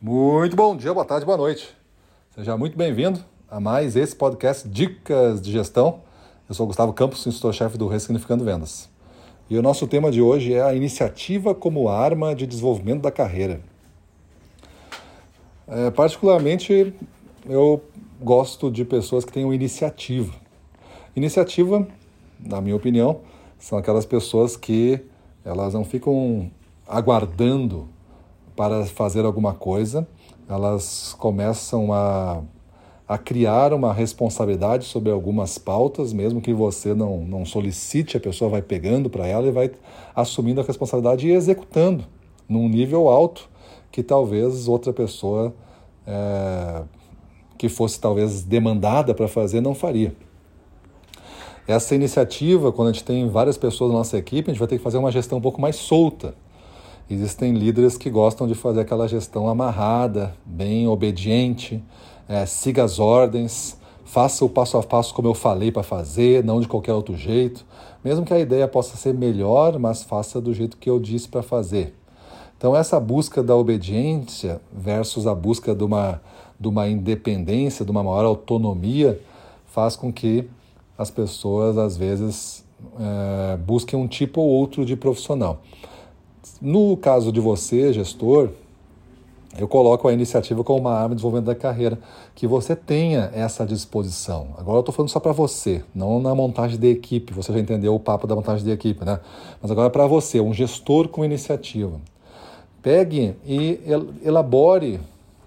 Muito 0.00 0.54
bom 0.54 0.76
dia, 0.76 0.94
boa 0.94 1.04
tarde, 1.04 1.26
boa 1.26 1.36
noite. 1.36 1.76
Seja 2.30 2.56
muito 2.56 2.78
bem-vindo 2.78 3.18
a 3.50 3.58
mais 3.58 3.96
esse 3.96 4.14
podcast 4.14 4.68
Dicas 4.68 5.42
de 5.42 5.50
Gestão. 5.50 5.98
Eu 6.48 6.54
sou 6.54 6.68
Gustavo 6.68 6.92
Campos, 6.92 7.26
instrutor-chefe 7.26 7.76
do 7.76 7.88
Ressignificando 7.88 8.44
Vendas. 8.44 8.88
E 9.50 9.58
o 9.58 9.62
nosso 9.62 9.88
tema 9.88 10.12
de 10.12 10.22
hoje 10.22 10.54
é 10.54 10.62
a 10.62 10.72
iniciativa 10.72 11.52
como 11.52 11.88
arma 11.88 12.32
de 12.32 12.46
desenvolvimento 12.46 13.02
da 13.02 13.10
carreira. 13.10 13.60
É, 15.66 15.90
particularmente, 15.90 16.94
eu 17.44 17.82
gosto 18.22 18.70
de 18.70 18.84
pessoas 18.84 19.24
que 19.24 19.32
tenham 19.32 19.52
iniciativa. 19.52 20.32
Iniciativa, 21.16 21.84
na 22.38 22.60
minha 22.60 22.76
opinião, 22.76 23.22
são 23.58 23.76
aquelas 23.76 24.06
pessoas 24.06 24.56
que 24.56 25.00
elas 25.44 25.74
não 25.74 25.84
ficam 25.84 26.52
aguardando 26.86 27.88
para 28.58 28.84
fazer 28.86 29.24
alguma 29.24 29.54
coisa, 29.54 30.04
elas 30.48 31.14
começam 31.16 31.92
a, 31.92 32.42
a 33.06 33.16
criar 33.16 33.72
uma 33.72 33.92
responsabilidade 33.92 34.84
sobre 34.84 35.12
algumas 35.12 35.58
pautas, 35.58 36.12
mesmo 36.12 36.40
que 36.40 36.52
você 36.52 36.92
não, 36.92 37.18
não 37.18 37.44
solicite, 37.44 38.16
a 38.16 38.20
pessoa 38.20 38.50
vai 38.50 38.60
pegando 38.60 39.08
para 39.08 39.28
ela 39.28 39.46
e 39.46 39.52
vai 39.52 39.70
assumindo 40.12 40.60
a 40.60 40.64
responsabilidade 40.64 41.28
e 41.28 41.30
executando 41.30 42.04
num 42.48 42.68
nível 42.68 43.08
alto 43.08 43.48
que 43.92 44.02
talvez 44.02 44.66
outra 44.66 44.92
pessoa 44.92 45.54
é, 46.04 46.82
que 47.56 47.68
fosse 47.68 48.00
talvez 48.00 48.42
demandada 48.42 49.14
para 49.14 49.28
fazer 49.28 49.60
não 49.60 49.72
faria. 49.72 50.16
Essa 51.64 51.94
iniciativa, 51.94 52.72
quando 52.72 52.88
a 52.88 52.92
gente 52.92 53.04
tem 53.04 53.28
várias 53.28 53.56
pessoas 53.56 53.92
na 53.92 53.98
nossa 53.98 54.18
equipe, 54.18 54.50
a 54.50 54.52
gente 54.52 54.58
vai 54.58 54.66
ter 54.66 54.78
que 54.78 54.82
fazer 54.82 54.98
uma 54.98 55.12
gestão 55.12 55.38
um 55.38 55.42
pouco 55.42 55.60
mais 55.60 55.76
solta 55.76 56.34
Existem 57.10 57.54
líderes 57.54 57.96
que 57.96 58.10
gostam 58.10 58.46
de 58.46 58.54
fazer 58.54 58.80
aquela 58.80 59.08
gestão 59.08 59.48
amarrada, 59.48 60.34
bem 60.44 60.86
obediente, 60.86 61.82
é, 62.28 62.44
siga 62.44 62.84
as 62.84 62.98
ordens, 62.98 63.78
faça 64.04 64.44
o 64.44 64.48
passo 64.48 64.76
a 64.76 64.82
passo 64.82 65.14
como 65.14 65.26
eu 65.26 65.32
falei 65.32 65.72
para 65.72 65.82
fazer, 65.82 66.44
não 66.44 66.60
de 66.60 66.68
qualquer 66.68 66.92
outro 66.92 67.16
jeito. 67.16 67.64
Mesmo 68.04 68.26
que 68.26 68.34
a 68.34 68.38
ideia 68.38 68.68
possa 68.68 68.96
ser 68.98 69.14
melhor, 69.14 69.78
mas 69.78 70.02
faça 70.02 70.38
do 70.38 70.52
jeito 70.52 70.76
que 70.76 70.90
eu 70.90 71.00
disse 71.00 71.28
para 71.28 71.42
fazer. 71.42 71.94
Então, 72.58 72.76
essa 72.76 73.00
busca 73.00 73.42
da 73.42 73.56
obediência 73.56 74.60
versus 74.70 75.26
a 75.26 75.34
busca 75.34 75.74
de 75.74 75.84
uma, 75.84 76.20
de 76.60 76.68
uma 76.68 76.88
independência, 76.88 77.86
de 77.86 77.90
uma 77.90 78.02
maior 78.02 78.26
autonomia, 78.26 79.18
faz 79.66 79.96
com 79.96 80.12
que 80.12 80.46
as 80.98 81.10
pessoas, 81.10 81.78
às 81.78 81.96
vezes, 81.96 82.64
é, 83.00 83.56
busquem 83.56 83.98
um 83.98 84.06
tipo 84.06 84.42
ou 84.42 84.48
outro 84.48 84.84
de 84.84 84.94
profissional. 84.94 85.62
No 86.60 86.96
caso 86.96 87.30
de 87.30 87.40
você, 87.40 87.92
gestor, 87.92 88.50
eu 89.56 89.66
coloco 89.66 90.06
a 90.06 90.12
iniciativa 90.12 90.62
como 90.62 90.80
uma 90.80 90.92
arma 90.92 91.10
de 91.10 91.16
desenvolvimento 91.16 91.46
da 91.46 91.54
carreira, 91.54 91.98
que 92.34 92.46
você 92.46 92.76
tenha 92.76 93.30
essa 93.34 93.66
disposição. 93.66 94.48
Agora 94.56 94.76
eu 94.76 94.80
estou 94.80 94.94
falando 94.94 95.08
só 95.08 95.18
para 95.18 95.32
você, 95.32 95.82
não 95.94 96.20
na 96.20 96.34
montagem 96.34 96.78
de 96.78 96.88
equipe, 96.88 97.32
você 97.32 97.52
já 97.52 97.58
entendeu 97.58 97.94
o 97.94 98.00
papo 98.00 98.26
da 98.26 98.36
montagem 98.36 98.64
de 98.64 98.70
equipe, 98.70 99.04
né? 99.04 99.18
Mas 99.60 99.70
agora 99.70 99.88
é 99.88 99.90
para 99.90 100.06
você, 100.06 100.40
um 100.40 100.52
gestor 100.52 101.08
com 101.08 101.24
iniciativa. 101.24 102.00
Pegue 102.82 103.34
e 103.44 103.80
elabore, 104.24 105.00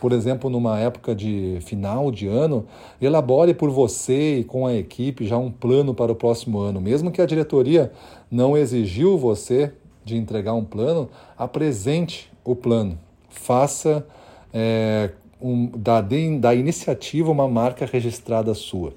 por 0.00 0.12
exemplo, 0.12 0.48
numa 0.48 0.78
época 0.78 1.14
de 1.14 1.58
final 1.62 2.10
de 2.12 2.28
ano, 2.28 2.64
elabore 3.00 3.54
por 3.54 3.70
você 3.70 4.40
e 4.40 4.44
com 4.44 4.66
a 4.66 4.74
equipe 4.74 5.26
já 5.26 5.36
um 5.36 5.50
plano 5.50 5.94
para 5.94 6.12
o 6.12 6.14
próximo 6.14 6.60
ano. 6.60 6.80
Mesmo 6.80 7.10
que 7.10 7.20
a 7.20 7.26
diretoria 7.26 7.90
não 8.30 8.56
exigiu 8.56 9.18
você 9.18 9.72
de 10.06 10.16
entregar 10.16 10.54
um 10.54 10.64
plano, 10.64 11.10
apresente 11.36 12.30
o 12.44 12.54
plano. 12.54 12.96
Faça 13.28 14.06
é, 14.54 15.10
um, 15.42 15.66
da, 15.66 16.00
da 16.00 16.54
iniciativa 16.54 17.28
uma 17.28 17.48
marca 17.48 17.84
registrada 17.84 18.54
sua. 18.54 18.94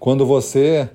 Quando 0.00 0.26
você 0.26 0.90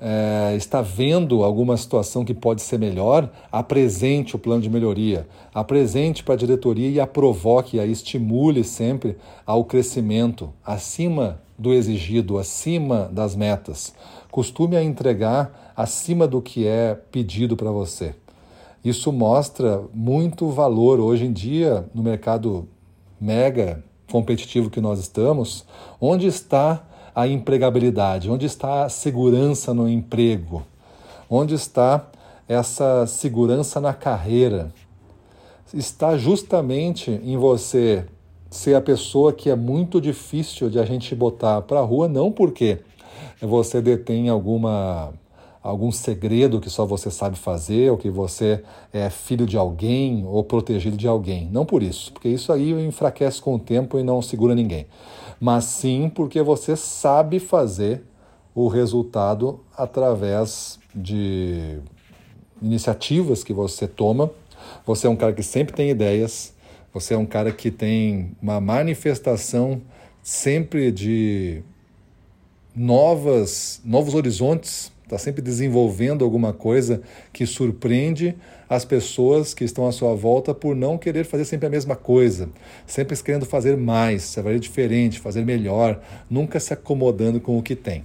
é, 0.00 0.52
está 0.56 0.82
vendo 0.82 1.44
alguma 1.44 1.76
situação 1.76 2.24
que 2.24 2.34
pode 2.34 2.60
ser 2.60 2.76
melhor, 2.76 3.30
apresente 3.52 4.34
o 4.34 4.38
plano 4.38 4.62
de 4.62 4.68
melhoria, 4.68 5.28
apresente 5.54 6.24
para 6.24 6.34
a 6.34 6.38
diretoria 6.38 6.90
e 6.90 6.98
a 6.98 7.06
provoque, 7.06 7.78
a 7.78 7.86
estimule 7.86 8.64
sempre 8.64 9.16
ao 9.46 9.64
crescimento 9.64 10.52
acima 10.66 11.40
do 11.56 11.72
exigido, 11.72 12.36
acima 12.36 13.08
das 13.12 13.36
metas. 13.36 13.94
Costume 14.30 14.76
a 14.76 14.82
entregar 14.82 15.72
acima 15.76 16.26
do 16.26 16.42
que 16.42 16.66
é 16.66 16.94
pedido 16.94 17.56
para 17.56 17.70
você. 17.70 18.14
Isso 18.84 19.12
mostra 19.12 19.82
muito 19.92 20.48
valor 20.48 21.00
hoje 21.00 21.24
em 21.24 21.32
dia 21.32 21.88
no 21.94 22.02
mercado 22.02 22.68
mega 23.20 23.82
competitivo 24.10 24.70
que 24.70 24.80
nós 24.80 24.98
estamos. 24.98 25.64
Onde 26.00 26.26
está 26.26 26.84
a 27.14 27.26
empregabilidade? 27.26 28.30
Onde 28.30 28.46
está 28.46 28.84
a 28.84 28.88
segurança 28.88 29.74
no 29.74 29.88
emprego? 29.88 30.62
Onde 31.28 31.54
está 31.54 32.08
essa 32.46 33.06
segurança 33.06 33.80
na 33.80 33.92
carreira? 33.92 34.72
Está 35.74 36.16
justamente 36.16 37.10
em 37.10 37.36
você 37.36 38.06
ser 38.50 38.74
a 38.74 38.80
pessoa 38.80 39.32
que 39.32 39.50
é 39.50 39.56
muito 39.56 40.00
difícil 40.00 40.70
de 40.70 40.78
a 40.78 40.84
gente 40.84 41.14
botar 41.14 41.60
para 41.62 41.80
a 41.80 41.84
rua, 41.84 42.08
não 42.08 42.32
porque 42.32 42.78
você 43.40 43.80
detém 43.80 44.28
alguma 44.28 45.12
algum 45.62 45.90
segredo 45.90 46.60
que 46.60 46.70
só 46.70 46.86
você 46.86 47.10
sabe 47.10 47.36
fazer, 47.36 47.90
ou 47.90 47.98
que 47.98 48.08
você 48.08 48.62
é 48.92 49.10
filho 49.10 49.44
de 49.44 49.56
alguém 49.56 50.24
ou 50.24 50.42
protegido 50.42 50.96
de 50.96 51.06
alguém. 51.06 51.48
Não 51.52 51.66
por 51.66 51.82
isso, 51.82 52.12
porque 52.12 52.28
isso 52.28 52.52
aí 52.52 52.72
enfraquece 52.86 53.40
com 53.42 53.54
o 53.54 53.58
tempo 53.58 53.98
e 53.98 54.02
não 54.02 54.22
segura 54.22 54.54
ninguém. 54.54 54.86
Mas 55.40 55.64
sim 55.64 56.10
porque 56.14 56.42
você 56.42 56.74
sabe 56.76 57.38
fazer 57.38 58.02
o 58.54 58.66
resultado 58.66 59.60
através 59.76 60.78
de 60.94 61.78
iniciativas 62.60 63.44
que 63.44 63.52
você 63.52 63.86
toma. 63.86 64.30
Você 64.86 65.06
é 65.06 65.10
um 65.10 65.16
cara 65.16 65.32
que 65.32 65.42
sempre 65.42 65.74
tem 65.74 65.90
ideias, 65.90 66.54
você 66.92 67.14
é 67.14 67.18
um 67.18 67.26
cara 67.26 67.52
que 67.52 67.70
tem 67.70 68.32
uma 68.42 68.60
manifestação 68.60 69.80
sempre 70.22 70.90
de 70.90 71.62
novas, 72.78 73.80
novos 73.84 74.14
horizontes 74.14 74.92
está 75.02 75.18
sempre 75.18 75.42
desenvolvendo 75.42 76.22
alguma 76.22 76.52
coisa 76.52 77.02
que 77.32 77.46
surpreende 77.46 78.36
as 78.68 78.84
pessoas 78.84 79.54
que 79.54 79.64
estão 79.64 79.88
à 79.88 79.92
sua 79.92 80.14
volta 80.14 80.54
por 80.54 80.76
não 80.76 80.98
querer 80.98 81.24
fazer 81.24 81.46
sempre 81.46 81.66
a 81.66 81.70
mesma 81.70 81.96
coisa, 81.96 82.50
sempre 82.86 83.16
querendo 83.16 83.46
fazer 83.46 83.76
mais, 83.76 84.34
fazer 84.34 84.60
diferente, 84.60 85.18
fazer 85.18 85.44
melhor, 85.44 86.00
nunca 86.28 86.60
se 86.60 86.74
acomodando 86.74 87.40
com 87.40 87.58
o 87.58 87.62
que 87.62 87.74
tem. 87.74 88.04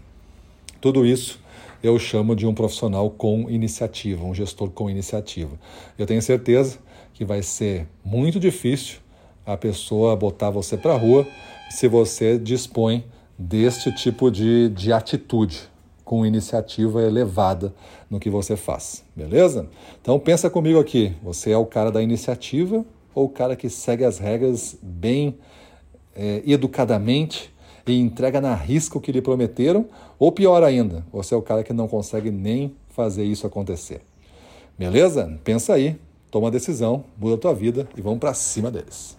Tudo 0.80 1.06
isso 1.06 1.42
eu 1.84 2.00
chamo 2.00 2.34
de 2.36 2.48
um 2.48 2.54
profissional 2.54 3.10
com 3.10 3.50
iniciativa, 3.50 4.24
um 4.24 4.34
gestor 4.34 4.70
com 4.70 4.90
iniciativa. 4.90 5.60
Eu 6.00 6.06
tenho 6.06 6.22
certeza 6.22 6.80
que 7.14 7.26
vai 7.26 7.44
ser 7.44 7.86
muito 8.04 8.40
difícil 8.40 9.00
a 9.46 9.58
pessoa 9.58 10.16
botar 10.16 10.50
você 10.50 10.78
para 10.78 10.96
rua 10.96 11.28
se 11.70 11.90
você 11.90 12.40
dispõe 12.40 13.04
deste 13.38 13.94
tipo 13.96 14.30
de, 14.30 14.70
de 14.70 14.92
atitude 14.92 15.70
com 16.04 16.26
iniciativa 16.26 17.02
elevada 17.02 17.74
no 18.10 18.20
que 18.20 18.30
você 18.30 18.56
faz, 18.56 19.04
beleza? 19.16 19.68
Então 20.02 20.20
pensa 20.20 20.50
comigo 20.50 20.80
aqui, 20.80 21.14
você 21.24 21.52
é 21.52 21.58
o 21.58 21.66
cara 21.66 21.92
da 21.92 22.02
iniciativa 22.02 22.86
ou 23.16 23.26
o 23.26 23.30
cara 23.30 23.56
que 23.56 23.70
segue 23.70 24.04
as 24.04 24.18
regras 24.18 24.78
bem 24.82 25.38
é, 26.16 26.44
educadamente 26.46 27.54
e 27.86 28.00
entrega 28.00 28.40
na 28.40 28.56
risca 28.56 28.98
o 28.98 29.02
que 29.02 29.12
lhe 29.12 29.22
prometeram, 29.22 29.86
ou 30.18 30.32
pior 30.32 30.64
ainda, 30.64 31.06
você 31.12 31.34
é 31.34 31.38
o 31.38 31.42
cara 31.42 31.64
que 31.64 31.74
não 31.74 31.88
consegue 31.88 32.32
nem 32.32 32.76
fazer 32.90 33.24
isso 33.24 33.46
acontecer. 33.46 34.02
Beleza? 34.78 35.40
Pensa 35.44 35.74
aí, 35.74 35.98
toma 36.32 36.48
a 36.48 36.52
decisão, 36.52 37.04
muda 37.18 37.36
a 37.36 37.38
tua 37.38 37.54
vida 37.54 37.88
e 37.98 38.02
vamos 38.02 38.20
para 38.20 38.34
cima 38.34 38.72
deles. 38.72 39.18